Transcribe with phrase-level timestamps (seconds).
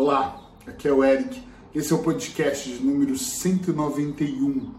[0.00, 1.42] Olá, aqui é o Eric.
[1.74, 4.72] Esse é o podcast de número 191.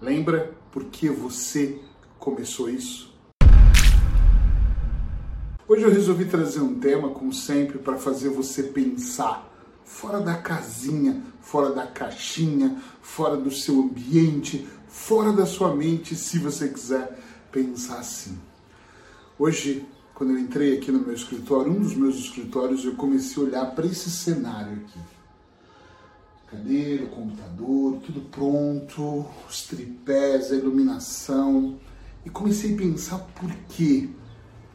[0.00, 1.78] Lembra por que você
[2.18, 3.14] começou isso?
[5.68, 9.46] Hoje eu resolvi trazer um tema, como sempre, para fazer você pensar
[9.84, 16.38] fora da casinha, fora da caixinha, fora do seu ambiente, fora da sua mente, se
[16.38, 17.18] você quiser
[17.52, 18.38] pensar assim.
[19.38, 19.86] Hoje
[20.22, 23.66] quando eu entrei aqui no meu escritório, um dos meus escritórios, eu comecei a olhar
[23.74, 25.00] para esse cenário aqui.
[26.48, 31.76] Cadeira, computador, tudo pronto, os tripés, a iluminação.
[32.24, 34.10] E comecei a pensar por quê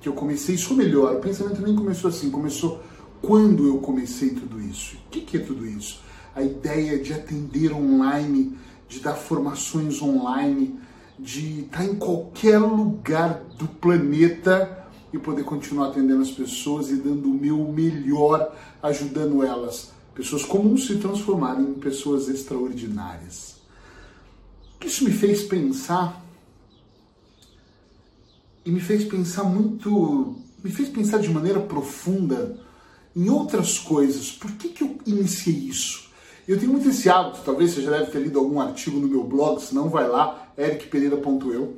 [0.01, 1.15] que eu comecei isso melhor.
[1.15, 2.83] O pensamento nem começou assim, começou
[3.21, 4.97] quando eu comecei tudo isso.
[4.97, 6.01] O que, que é tudo isso?
[6.35, 8.57] A ideia de atender online,
[8.89, 10.77] de dar formações online,
[11.17, 17.29] de estar em qualquer lugar do planeta e poder continuar atendendo as pessoas e dando
[17.29, 23.55] o meu melhor, ajudando elas, pessoas comuns, se transformarem em pessoas extraordinárias.
[24.83, 26.23] Isso me fez pensar
[28.65, 32.59] e me fez pensar muito, me fez pensar de maneira profunda
[33.15, 34.31] em outras coisas.
[34.31, 36.07] Por que, que eu iniciei isso?
[36.47, 39.23] Eu tenho muito esse hábito, talvez você já deve ter lido algum artigo no meu
[39.23, 41.77] blog, se não vai lá, ericpereira.eu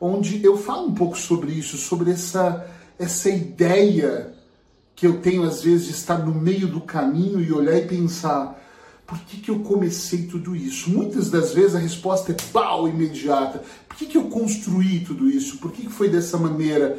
[0.00, 2.66] onde eu falo um pouco sobre isso, sobre essa,
[2.98, 4.34] essa ideia
[4.94, 8.60] que eu tenho às vezes de estar no meio do caminho e olhar e pensar
[9.10, 10.88] por que, que eu comecei tudo isso?
[10.88, 13.60] Muitas das vezes a resposta é pau imediata.
[13.88, 15.58] Por que, que eu construí tudo isso?
[15.58, 16.96] Por que, que foi dessa maneira?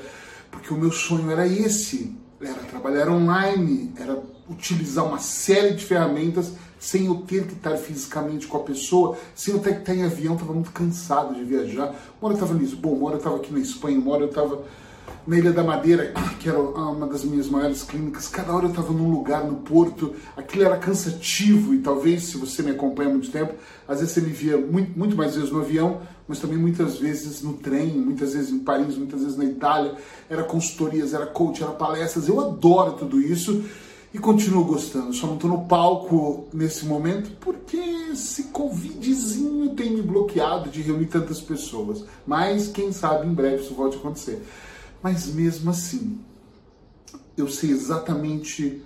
[0.52, 4.17] Porque o meu sonho era esse, era trabalhar online, era
[4.50, 9.53] utilizar uma série de ferramentas sem eu ter que estar fisicamente com a pessoa, sem
[9.53, 11.94] eu ter que estar em avião, estava muito cansado de viajar.
[12.19, 14.23] Uma hora eu estava em Lisboa, uma hora eu estava aqui na Espanha, uma hora
[14.23, 14.64] eu estava
[15.28, 18.92] na Ilha da Madeira, que era uma das minhas maiores clínicas, cada hora eu estava
[18.92, 23.30] num lugar no porto, aquilo era cansativo e talvez, se você me acompanha há muito
[23.30, 23.53] tempo,
[23.88, 26.02] às vezes você me via muito, muito mais vezes no avião,
[26.32, 29.97] mas também muitas vezes no trem, muitas vezes em Paris, muitas vezes na Itália,
[30.30, 33.66] era consultorias, era coach, era palestras, eu adoro tudo isso
[34.14, 35.12] e continuo gostando.
[35.12, 41.08] Só não estou no palco nesse momento porque esse Covidzinho tem me bloqueado de reunir
[41.08, 42.06] tantas pessoas.
[42.25, 44.41] Mas quem sabe em breve isso volte a acontecer.
[45.03, 46.18] Mas mesmo assim,
[47.36, 48.81] eu sei exatamente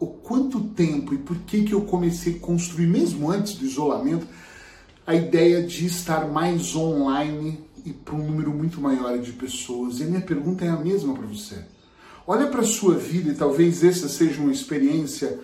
[0.00, 4.26] o quanto tempo e por que, que eu comecei a construir, mesmo antes do isolamento,
[5.06, 10.00] a ideia de estar mais online e para um número muito maior de pessoas.
[10.00, 11.64] E a minha pergunta é a mesma para você
[12.26, 15.38] Olha para a sua vida e talvez essa seja uma experiência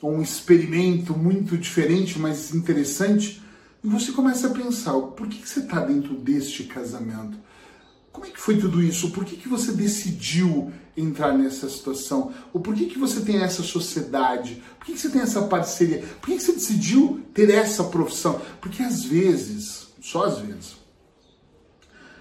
[0.00, 3.42] ou um experimento muito diferente, mas interessante,
[3.82, 7.36] e você começa a pensar, por que, que você está dentro deste casamento?
[8.12, 9.10] Como é que foi tudo isso?
[9.10, 12.32] Por que, que você decidiu entrar nessa situação?
[12.52, 14.62] Ou por que, que você tem essa sociedade?
[14.78, 16.04] Por que, que você tem essa parceria?
[16.20, 18.40] Por que, que você decidiu ter essa profissão?
[18.60, 20.76] Porque às vezes, só às vezes,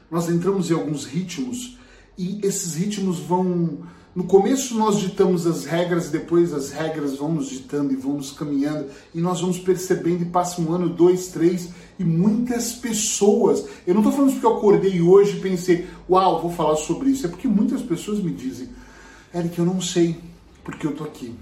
[0.10, 1.78] nós entramos em alguns ritmos
[2.18, 3.86] e esses ritmos vão
[4.18, 8.32] no começo nós ditamos as regras, depois as regras vão nos ditando e vão nos
[8.32, 11.70] caminhando, e nós vamos percebendo, e passa um ano, dois, três,
[12.00, 13.64] e muitas pessoas.
[13.86, 17.28] Eu não estou falando porque eu acordei hoje e pensei, uau, vou falar sobre isso.
[17.28, 18.70] É porque muitas pessoas me dizem,
[19.36, 20.18] Eric, eu não sei
[20.64, 21.36] porque eu estou aqui.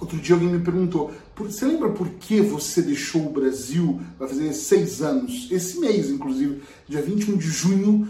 [0.00, 4.00] Outro dia alguém me perguntou, você lembra por que você deixou o Brasil?
[4.18, 8.08] Vai fazer seis anos, esse mês, inclusive, dia 21 de junho,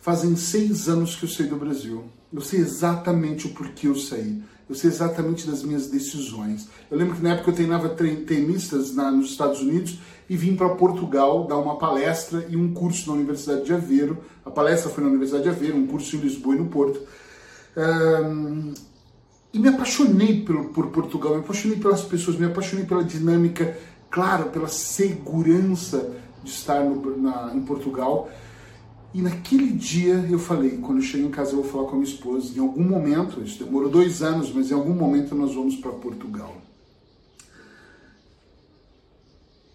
[0.00, 2.04] fazem seis anos que eu saí do Brasil.
[2.34, 4.42] Eu sei exatamente o porquê eu saí.
[4.68, 6.68] Eu sei exatamente das minhas decisões.
[6.90, 10.70] Eu lembro que na época eu treinava tenistas na, nos Estados Unidos e vim para
[10.70, 14.18] Portugal dar uma palestra e um curso na Universidade de Aveiro.
[14.44, 17.00] A palestra foi na Universidade de Aveiro, um curso em Lisboa e no Porto.
[17.76, 18.74] Um,
[19.52, 23.78] e me apaixonei por, por Portugal, me apaixonei pelas pessoas, me apaixonei pela dinâmica,
[24.10, 26.10] claro, pela segurança
[26.42, 28.28] de estar no, na, em Portugal.
[29.14, 31.98] E naquele dia eu falei, quando eu cheguei em casa eu vou falar com a
[32.00, 35.76] minha esposa, em algum momento, isso demorou dois anos, mas em algum momento nós vamos
[35.76, 36.60] para Portugal.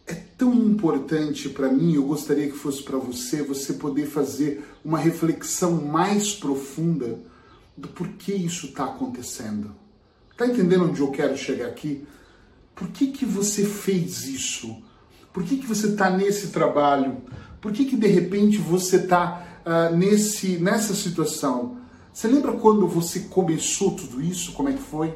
[0.05, 4.97] É tão importante para mim, eu gostaria que fosse para você, você poder fazer uma
[4.99, 7.17] reflexão mais profunda
[7.77, 9.73] do porquê isso está acontecendo.
[10.31, 12.05] Está entendendo onde eu quero chegar aqui?
[12.75, 14.83] Por que, que você fez isso?
[15.31, 17.21] Por que, que você está nesse trabalho?
[17.61, 21.77] Por que, que de repente você está uh, ah, nesse, nessa situação?
[22.13, 24.53] Você lembra quando você começou tudo isso?
[24.53, 25.13] Como é que foi?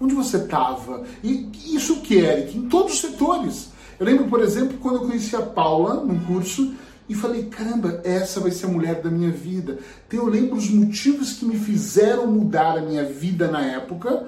[0.00, 1.04] Onde você estava?
[1.22, 2.56] E isso que, Eric?
[2.56, 3.70] Em todos os setores.
[3.98, 6.72] Eu lembro, por exemplo, quando eu conheci a Paula num curso
[7.08, 9.78] e falei: caramba, essa vai ser a mulher da minha vida.
[10.06, 14.26] Então eu lembro os motivos que me fizeram mudar a minha vida na época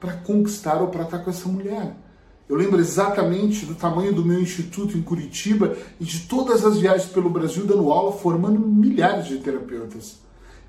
[0.00, 1.96] para conquistar ou para estar com essa mulher.
[2.48, 7.10] Eu lembro exatamente do tamanho do meu instituto em Curitiba e de todas as viagens
[7.10, 10.16] pelo Brasil dando aula, formando milhares de terapeutas.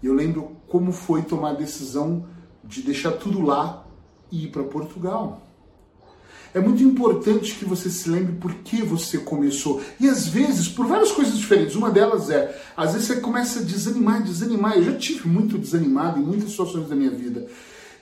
[0.04, 2.26] E eu lembro como foi tomar a decisão
[2.64, 3.86] de deixar tudo lá
[4.30, 5.42] e ir para Portugal.
[6.54, 9.81] É muito importante que você se lembre por que você começou.
[10.00, 11.76] E às vezes, por várias coisas diferentes.
[11.76, 14.76] Uma delas é, às vezes você começa a desanimar, desanimar.
[14.76, 17.48] Eu já tive muito desanimado em muitas situações da minha vida.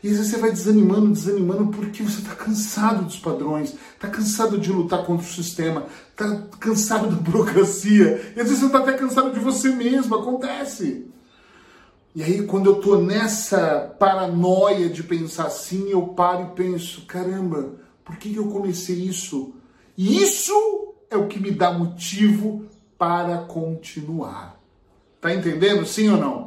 [0.04, 4.58] E às vezes você vai desanimando, desanimando porque você está cansado dos padrões, está cansado
[4.58, 8.34] de lutar contra o sistema, está cansado da burocracia.
[8.36, 10.16] E às vezes você está até cansado de você mesmo.
[10.16, 11.08] Acontece.
[12.16, 17.76] E aí, quando eu estou nessa paranoia de pensar assim, eu paro e penso: caramba
[18.08, 19.54] por que eu comecei isso?
[19.98, 22.66] E isso é o que me dá motivo
[22.98, 24.58] para continuar.
[25.20, 25.86] Tá entendendo?
[25.86, 26.47] Sim ou não?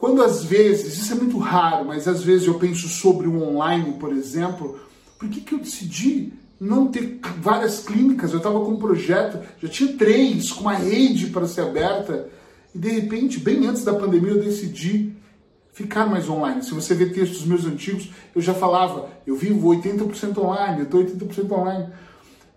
[0.00, 3.98] Quando às vezes, isso é muito raro, mas às vezes eu penso sobre o online,
[4.00, 4.80] por exemplo,
[5.18, 8.32] por que, que eu decidi não ter várias clínicas?
[8.32, 12.30] Eu estava com um projeto, já tinha três, com uma rede para ser aberta,
[12.74, 15.12] e de repente, bem antes da pandemia, eu decidi
[15.74, 16.62] ficar mais online.
[16.62, 21.04] Se você ver textos meus antigos, eu já falava, eu vivo 80% online, eu estou
[21.04, 21.88] 80% online.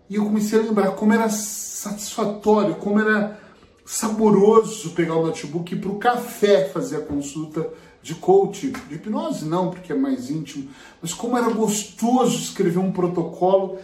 [0.08, 3.38] E eu comecei a lembrar como era satisfatório, como era
[3.84, 7.68] saboroso pegar o notebook para o café fazer a consulta
[8.02, 10.68] de coach, de hipnose não, porque é mais íntimo,
[11.00, 13.78] mas como era gostoso escrever um protocolo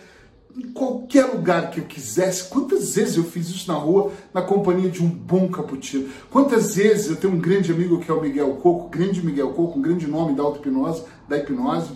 [0.56, 2.48] em qualquer lugar que eu quisesse.
[2.48, 6.10] Quantas vezes eu fiz isso na rua, na companhia de um bom cappuccino?
[6.28, 9.78] Quantas vezes eu tenho um grande amigo que é o Miguel Coco, grande Miguel Coco,
[9.78, 11.92] um grande nome da auto-hipnose, da hipnose,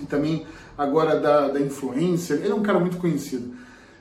[0.00, 0.46] e também
[0.78, 2.34] agora da, da influência.
[2.34, 3.54] Ele é um cara muito conhecido.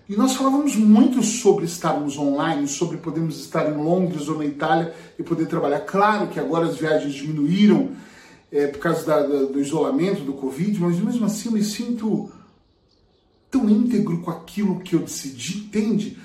[0.09, 4.93] E nós falávamos muito sobre estarmos online, sobre podermos estar em Londres ou na Itália
[5.17, 5.81] e poder trabalhar.
[5.81, 7.91] Claro que agora as viagens diminuíram
[8.51, 12.29] é, por causa da, da, do isolamento, do Covid, mas mesmo assim eu me sinto
[13.49, 16.17] tão íntegro com aquilo que eu decidi, entende?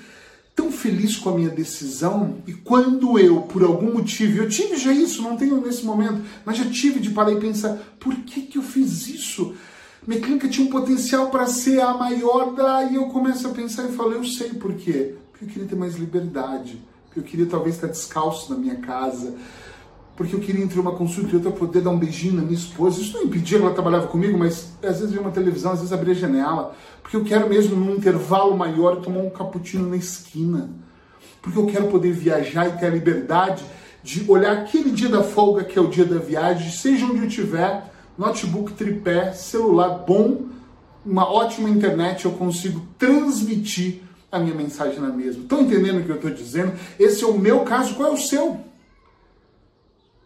[0.55, 2.37] Tão feliz com a minha decisão.
[2.47, 6.57] E quando eu, por algum motivo, eu tive já isso, não tenho nesse momento, mas
[6.57, 9.53] já tive de parar e pensar: por que, que eu fiz isso?
[10.07, 13.91] Minha clínica tinha um potencial para ser a maior, daí eu começo a pensar e
[13.91, 15.15] falo: eu sei por quê.
[15.31, 19.35] Porque eu queria ter mais liberdade, porque eu queria talvez estar descalço na minha casa
[20.17, 22.99] porque eu queria entre uma consulta e outra poder dar um beijinho na minha esposa.
[22.99, 25.93] Isso não impedia que ela trabalhava comigo, mas às vezes via uma televisão, às vezes
[25.93, 30.71] abria a janela, porque eu quero mesmo num intervalo maior tomar um cappuccino na esquina.
[31.39, 33.63] Porque eu quero poder viajar e ter a liberdade
[34.03, 37.27] de olhar aquele dia da folga que é o dia da viagem, seja onde eu
[37.27, 40.47] estiver, notebook, tripé, celular bom,
[41.05, 45.43] uma ótima internet, eu consigo transmitir a minha mensagem na mesma.
[45.43, 46.73] Estão entendendo o que eu estou dizendo?
[46.99, 48.59] Esse é o meu caso, qual é o seu?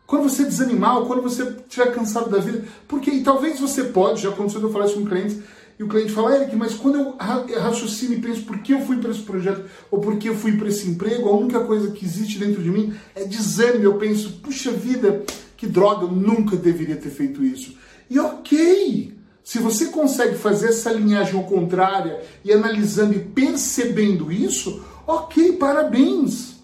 [0.08, 4.22] Quando você desanimar ou quando você estiver cansado da vida, porque e talvez você pode,
[4.22, 5.40] já aconteceu de eu falar isso com clientes,
[5.80, 7.16] e o cliente fala, Eric, mas quando eu
[7.60, 10.58] raciocino e penso por que eu fui para esse projeto ou por que eu fui
[10.58, 13.86] para esse emprego, a única coisa que existe dentro de mim é desânimo.
[13.86, 15.24] Eu penso, puxa vida,
[15.62, 17.78] que droga, eu nunca deveria ter feito isso.
[18.10, 24.84] E ok, se você consegue fazer essa linhagem ao contrária e analisando e percebendo isso,
[25.06, 26.56] ok, parabéns.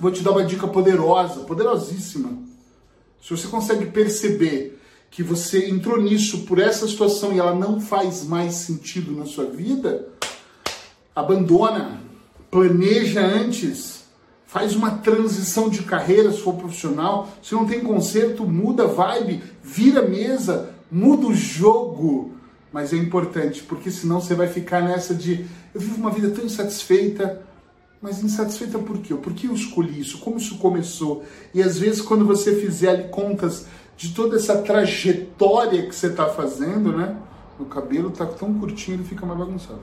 [0.00, 2.36] Vou te dar uma dica poderosa, poderosíssima.
[3.22, 4.80] Se você consegue perceber
[5.12, 9.44] que você entrou nisso por essa situação e ela não faz mais sentido na sua
[9.44, 10.08] vida,
[11.14, 12.00] abandona,
[12.50, 13.97] planeja antes,
[14.48, 17.28] faz uma transição de carreira se for profissional.
[17.42, 22.32] Se não tem conserto, muda vibe, vira mesa, muda o jogo.
[22.72, 26.44] Mas é importante, porque senão você vai ficar nessa de eu vivo uma vida tão
[26.44, 27.42] insatisfeita,
[28.00, 29.14] mas insatisfeita por quê?
[29.14, 30.18] Por que eu escolhi isso?
[30.18, 31.24] Como isso começou?
[31.52, 33.66] E às vezes, quando você fizer contas
[33.98, 37.16] de toda essa trajetória que você está fazendo, né?
[37.58, 39.80] O cabelo está tão curtinho, ele fica mais bagunçado.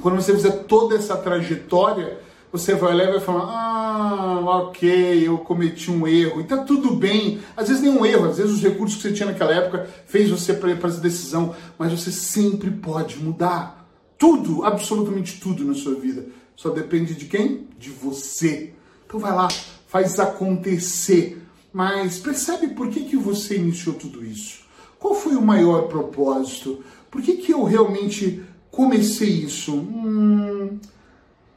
[0.00, 2.20] Quando você fizer toda essa trajetória,
[2.52, 6.42] você vai olhar e vai falar: Ah, ok, eu cometi um erro.
[6.42, 7.40] E tá tudo bem.
[7.56, 10.28] Às vezes nem um erro, às vezes os recursos que você tinha naquela época fez
[10.28, 13.88] você para essa decisão, mas você sempre pode mudar.
[14.18, 16.26] Tudo, absolutamente tudo na sua vida.
[16.54, 17.66] Só depende de quem?
[17.78, 18.74] De você.
[19.06, 19.48] Então vai lá,
[19.88, 21.42] faz acontecer.
[21.72, 24.60] Mas percebe por que, que você iniciou tudo isso?
[24.98, 26.84] Qual foi o maior propósito?
[27.10, 29.74] Por que, que eu realmente comecei isso?
[29.74, 30.78] Hum,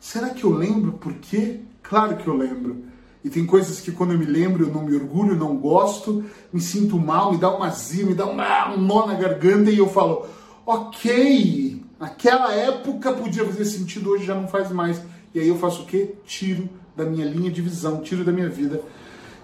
[0.05, 1.61] será que eu lembro por quê?
[1.81, 2.83] Claro que eu lembro.
[3.23, 6.61] E tem coisas que quando eu me lembro eu não me orgulho, não gosto, me
[6.61, 8.37] sinto mal, me dá uma azia, me dá um,
[8.73, 10.27] um nó na garganta e eu falo,
[10.65, 15.01] ok, Naquela época podia fazer sentido, hoje já não faz mais.
[15.33, 16.13] E aí eu faço o quê?
[16.25, 18.81] Tiro da minha linha de visão, tiro da minha vida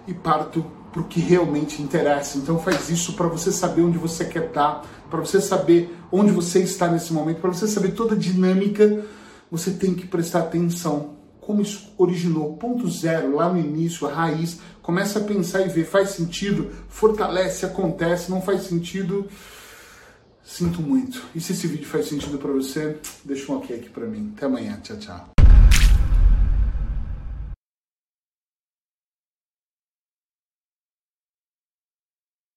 [0.06, 2.36] e parto para o que realmente interessa.
[2.36, 6.60] Então faz isso para você saber onde você quer estar, para você saber onde você
[6.60, 9.04] está nesse momento, para você saber toda a dinâmica,
[9.52, 11.10] você tem que prestar atenção.
[11.38, 15.84] Como isso originou, ponto zero, lá no início, a raiz, começa a pensar e ver,
[15.84, 19.28] faz sentido, fortalece, acontece, não faz sentido,
[20.42, 21.22] sinto muito.
[21.34, 24.32] E se esse vídeo faz sentido para você, deixa um ok aqui para mim.
[24.34, 25.31] Até amanhã, tchau, tchau.